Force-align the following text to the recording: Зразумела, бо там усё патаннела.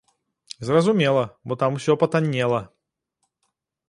Зразумела, 0.69 1.23
бо 1.47 1.57
там 1.63 1.77
усё 1.79 1.97
патаннела. 2.05 2.61